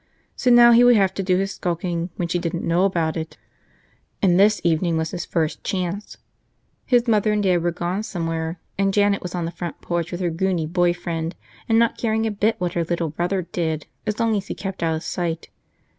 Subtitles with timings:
[0.35, 3.37] So now he would have to do his skulking when she didn't know about it,
[4.19, 6.17] and this evening was his first chance.
[6.87, 10.21] His mother and dad were gone somewhere, and Janet was on the front porch with
[10.21, 11.35] her goony boy friend
[11.69, 14.81] and not caring a bit what her little brother did as long as he kept
[14.81, 15.49] out of sight.